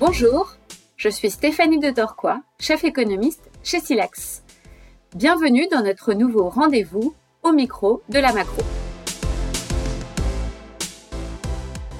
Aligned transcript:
Bonjour, 0.00 0.56
je 0.96 1.10
suis 1.10 1.28
Stéphanie 1.28 1.78
de 1.78 1.90
Torquois, 1.90 2.40
chef 2.58 2.84
économiste 2.84 3.50
chez 3.62 3.80
Silex. 3.80 4.42
Bienvenue 5.14 5.68
dans 5.70 5.82
notre 5.82 6.14
nouveau 6.14 6.48
rendez-vous 6.48 7.14
au 7.42 7.52
micro 7.52 8.00
de 8.08 8.18
la 8.18 8.32
macro. 8.32 8.62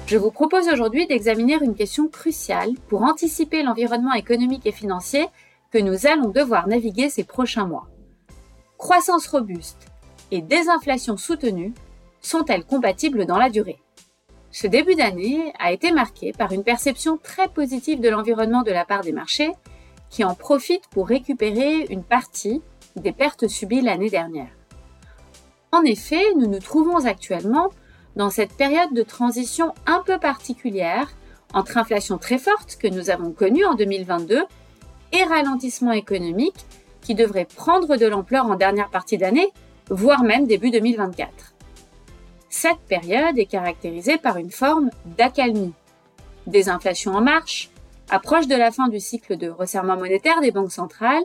Je 0.07 0.17
vous 0.17 0.31
propose 0.31 0.67
aujourd'hui 0.67 1.05
d'examiner 1.05 1.59
une 1.61 1.75
question 1.75 2.07
cruciale 2.07 2.71
pour 2.87 3.03
anticiper 3.03 3.61
l'environnement 3.61 4.13
économique 4.13 4.65
et 4.65 4.71
financier 4.71 5.27
que 5.69 5.77
nous 5.77 6.07
allons 6.07 6.29
devoir 6.29 6.67
naviguer 6.67 7.11
ces 7.11 7.23
prochains 7.23 7.67
mois. 7.67 7.87
Croissance 8.79 9.27
robuste 9.27 9.85
et 10.31 10.41
désinflation 10.41 11.17
soutenue 11.17 11.71
sont-elles 12.19 12.65
compatibles 12.65 13.27
dans 13.27 13.37
la 13.37 13.51
durée? 13.51 13.77
Ce 14.51 14.67
début 14.67 14.95
d'année 14.95 15.53
a 15.59 15.71
été 15.71 15.93
marqué 15.93 16.33
par 16.33 16.51
une 16.51 16.63
perception 16.63 17.17
très 17.17 17.47
positive 17.47 18.01
de 18.01 18.09
l'environnement 18.09 18.63
de 18.63 18.71
la 18.71 18.83
part 18.83 19.01
des 19.01 19.13
marchés 19.13 19.51
qui 20.09 20.25
en 20.25 20.35
profitent 20.35 20.87
pour 20.91 21.07
récupérer 21.07 21.85
une 21.89 22.03
partie 22.03 22.61
des 22.97 23.13
pertes 23.13 23.47
subies 23.47 23.79
l'année 23.79 24.09
dernière. 24.09 24.51
En 25.71 25.83
effet, 25.83 26.21
nous 26.35 26.47
nous 26.47 26.59
trouvons 26.59 27.05
actuellement 27.05 27.69
dans 28.17 28.29
cette 28.29 28.51
période 28.51 28.93
de 28.93 29.03
transition 29.03 29.73
un 29.85 30.03
peu 30.05 30.19
particulière 30.19 31.09
entre 31.53 31.77
inflation 31.77 32.17
très 32.17 32.37
forte 32.37 32.75
que 32.75 32.89
nous 32.89 33.09
avons 33.09 33.31
connue 33.31 33.63
en 33.63 33.75
2022 33.75 34.43
et 35.13 35.23
ralentissement 35.23 35.93
économique 35.93 36.65
qui 37.01 37.15
devrait 37.15 37.45
prendre 37.45 37.95
de 37.95 38.05
l'ampleur 38.05 38.47
en 38.47 38.55
dernière 38.55 38.89
partie 38.89 39.17
d'année, 39.17 39.49
voire 39.89 40.23
même 40.23 40.45
début 40.45 40.71
2024. 40.71 41.50
Cette 42.53 42.81
période 42.81 43.39
est 43.39 43.45
caractérisée 43.45 44.17
par 44.17 44.35
une 44.35 44.51
forme 44.51 44.89
d'accalmie. 45.17 45.71
Des 46.47 46.67
inflations 46.67 47.15
en 47.15 47.21
marche, 47.21 47.69
approche 48.09 48.47
de 48.47 48.55
la 48.55 48.71
fin 48.71 48.89
du 48.89 48.99
cycle 48.99 49.37
de 49.37 49.47
resserrement 49.47 49.95
monétaire 49.95 50.41
des 50.41 50.51
banques 50.51 50.73
centrales 50.73 51.23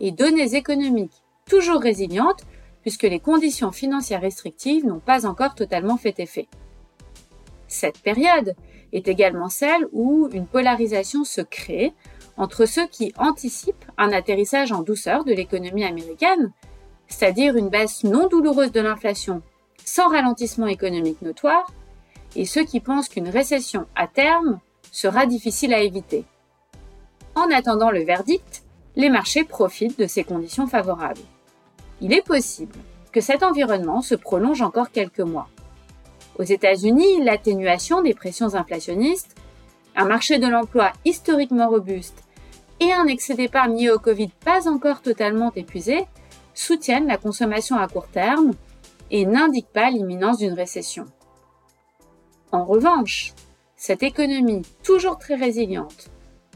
et 0.00 0.10
données 0.10 0.56
économiques 0.56 1.22
toujours 1.48 1.80
résilientes 1.80 2.42
puisque 2.82 3.04
les 3.04 3.20
conditions 3.20 3.70
financières 3.70 4.20
restrictives 4.20 4.84
n'ont 4.84 4.98
pas 4.98 5.26
encore 5.26 5.54
totalement 5.54 5.96
fait 5.96 6.18
effet. 6.18 6.48
Cette 7.68 8.00
période 8.00 8.56
est 8.92 9.06
également 9.06 9.50
celle 9.50 9.86
où 9.92 10.28
une 10.32 10.46
polarisation 10.46 11.22
se 11.22 11.40
crée 11.40 11.92
entre 12.36 12.66
ceux 12.66 12.88
qui 12.88 13.14
anticipent 13.16 13.86
un 13.96 14.10
atterrissage 14.10 14.72
en 14.72 14.82
douceur 14.82 15.24
de 15.24 15.32
l'économie 15.32 15.84
américaine, 15.84 16.50
c'est-à-dire 17.06 17.56
une 17.56 17.68
baisse 17.68 18.02
non 18.02 18.26
douloureuse 18.26 18.72
de 18.72 18.80
l'inflation 18.80 19.40
sans 19.84 20.08
ralentissement 20.08 20.66
économique 20.66 21.22
notoire, 21.22 21.70
et 22.36 22.46
ceux 22.46 22.64
qui 22.64 22.80
pensent 22.80 23.08
qu'une 23.08 23.28
récession 23.28 23.86
à 23.94 24.06
terme 24.06 24.58
sera 24.90 25.26
difficile 25.26 25.74
à 25.74 25.80
éviter. 25.80 26.24
En 27.34 27.50
attendant 27.50 27.90
le 27.90 28.04
verdict, 28.04 28.62
les 28.96 29.10
marchés 29.10 29.44
profitent 29.44 29.98
de 29.98 30.06
ces 30.06 30.24
conditions 30.24 30.66
favorables. 30.66 31.20
Il 32.00 32.12
est 32.12 32.24
possible 32.24 32.76
que 33.12 33.20
cet 33.20 33.42
environnement 33.42 34.02
se 34.02 34.14
prolonge 34.14 34.62
encore 34.62 34.90
quelques 34.90 35.20
mois. 35.20 35.48
Aux 36.38 36.42
États-Unis, 36.42 37.22
l'atténuation 37.22 38.02
des 38.02 38.14
pressions 38.14 38.54
inflationnistes, 38.54 39.36
un 39.96 40.04
marché 40.04 40.38
de 40.38 40.48
l'emploi 40.48 40.92
historiquement 41.04 41.68
robuste 41.68 42.24
et 42.80 42.92
un 42.92 43.06
excès 43.06 43.34
d'épargne 43.34 43.76
lié 43.76 43.90
au 43.90 43.98
Covid 43.98 44.30
pas 44.44 44.68
encore 44.68 45.00
totalement 45.00 45.52
épuisé 45.54 46.06
soutiennent 46.54 47.06
la 47.06 47.16
consommation 47.16 47.76
à 47.76 47.86
court 47.86 48.08
terme 48.08 48.52
et 49.14 49.26
n'indiquent 49.26 49.72
pas 49.72 49.90
l'imminence 49.90 50.38
d'une 50.38 50.54
récession. 50.54 51.06
En 52.50 52.64
revanche, 52.64 53.32
cette 53.76 54.02
économie 54.02 54.62
toujours 54.82 55.18
très 55.18 55.36
résiliente, 55.36 56.10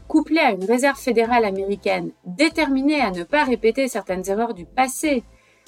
couplée 0.09 0.41
à 0.41 0.51
une 0.51 0.65
réserve 0.65 0.99
fédérale 0.99 1.45
américaine 1.45 2.11
déterminée 2.25 2.99
à 2.99 3.11
ne 3.11 3.23
pas 3.23 3.45
répéter 3.45 3.87
certaines 3.87 4.29
erreurs 4.29 4.53
du 4.53 4.65
passé, 4.65 5.23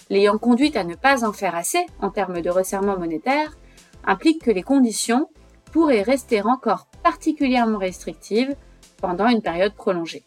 l'ayant 0.09 0.37
conduite 0.37 0.75
à 0.75 0.83
ne 0.83 0.95
pas 0.95 1.23
en 1.23 1.31
faire 1.31 1.55
assez 1.55 1.85
en 2.01 2.09
termes 2.09 2.41
de 2.41 2.49
resserrement 2.49 2.99
monétaire, 2.99 3.57
implique 4.03 4.43
que 4.43 4.51
les 4.51 4.61
conditions 4.61 5.29
pourraient 5.71 6.01
rester 6.01 6.41
encore 6.41 6.87
particulièrement 7.03 7.77
restrictives 7.77 8.53
pendant 8.97 9.29
une 9.29 9.41
période 9.41 9.75
prolongée. 9.75 10.25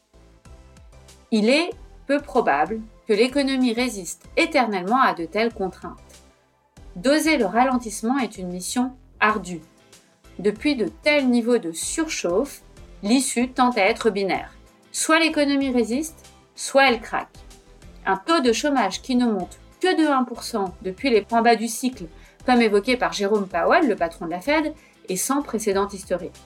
Il 1.31 1.51
est 1.51 1.69
peu 2.07 2.21
probable 2.21 2.81
que 3.07 3.13
l'économie 3.13 3.75
résiste 3.75 4.25
éternellement 4.39 5.03
à 5.03 5.13
de 5.13 5.27
telles 5.27 5.53
contraintes. 5.53 6.14
Doser 6.97 7.38
le 7.38 7.47
ralentissement 7.47 8.19
est 8.19 8.38
une 8.38 8.53
mission 8.53 8.93
ardue. 9.19 9.62
Depuis 10.38 10.77
de 10.77 10.87
tels 10.87 11.28
niveaux 11.28 11.59
de 11.59 11.72
surchauffe, 11.72 12.62
l'issue 13.03 13.50
tend 13.50 13.71
à 13.71 13.81
être 13.81 14.10
binaire. 14.10 14.55
Soit 14.93 15.19
l'économie 15.19 15.72
résiste, 15.72 16.31
soit 16.55 16.88
elle 16.88 17.00
craque. 17.00 17.37
Un 18.06 18.16
taux 18.16 18.41
de 18.41 18.53
chômage 18.53 19.03
qui 19.03 19.16
ne 19.16 19.27
monte 19.27 19.59
que 19.81 19.97
de 19.97 20.06
1% 20.06 20.66
depuis 20.82 21.10
les 21.10 21.22
points 21.22 21.43
bas 21.43 21.56
du 21.56 21.66
cycle, 21.66 22.05
comme 22.47 22.62
évoqué 22.62 22.97
par 22.97 23.12
Jérôme 23.12 23.49
Powell, 23.49 23.88
le 23.88 23.97
patron 23.97 24.26
de 24.26 24.31
la 24.31 24.41
Fed, 24.41 24.72
est 25.09 25.16
sans 25.16 25.43
précédent 25.43 25.88
historique. 25.88 26.41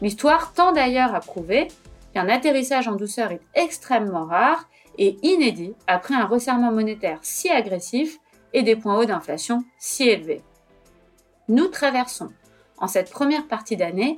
L'histoire 0.00 0.54
tend 0.54 0.72
d'ailleurs 0.72 1.14
à 1.14 1.20
prouver 1.20 1.68
qu'un 2.14 2.30
atterrissage 2.30 2.88
en 2.88 2.96
douceur 2.96 3.30
est 3.30 3.42
extrêmement 3.54 4.24
rare 4.24 4.70
et 4.96 5.18
inédit 5.22 5.74
après 5.86 6.14
un 6.14 6.24
resserrement 6.24 6.72
monétaire 6.72 7.18
si 7.20 7.50
agressif 7.50 8.18
et 8.56 8.62
des 8.62 8.74
points 8.74 8.98
hauts 8.98 9.04
d'inflation 9.04 9.64
si 9.78 10.08
élevés. 10.08 10.42
Nous 11.48 11.68
traversons, 11.68 12.30
en 12.78 12.88
cette 12.88 13.10
première 13.10 13.46
partie 13.46 13.76
d'année, 13.76 14.16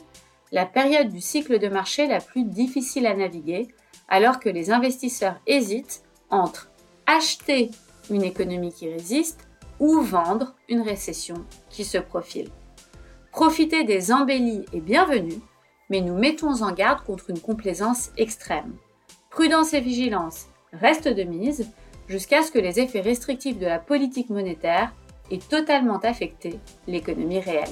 la 0.52 0.64
période 0.64 1.08
du 1.08 1.20
cycle 1.20 1.58
de 1.58 1.68
marché 1.68 2.06
la 2.06 2.20
plus 2.20 2.44
difficile 2.44 3.06
à 3.06 3.14
naviguer, 3.14 3.66
alors 4.08 4.38
que 4.38 4.48
les 4.48 4.70
investisseurs 4.70 5.40
hésitent 5.48 6.04
entre 6.30 6.70
acheter 7.06 7.72
une 8.10 8.22
économie 8.22 8.72
qui 8.72 8.88
résiste 8.88 9.48
ou 9.80 10.00
vendre 10.00 10.54
une 10.68 10.82
récession 10.82 11.44
qui 11.68 11.84
se 11.84 11.98
profile. 11.98 12.48
Profiter 13.32 13.82
des 13.82 14.12
embellis 14.12 14.64
est 14.72 14.80
bienvenu, 14.80 15.34
mais 15.90 16.00
nous 16.00 16.16
mettons 16.16 16.62
en 16.62 16.70
garde 16.70 17.04
contre 17.04 17.30
une 17.30 17.40
complaisance 17.40 18.10
extrême. 18.16 18.76
Prudence 19.30 19.74
et 19.74 19.80
vigilance 19.80 20.46
restent 20.72 21.08
de 21.08 21.24
mise 21.24 21.68
jusqu'à 22.08 22.42
ce 22.42 22.50
que 22.50 22.58
les 22.58 22.80
effets 22.80 23.00
restrictifs 23.00 23.58
de 23.58 23.66
la 23.66 23.78
politique 23.78 24.30
monétaire 24.30 24.92
aient 25.30 25.38
totalement 25.38 25.98
affecté 25.98 26.58
l'économie 26.86 27.40
réelle. 27.40 27.68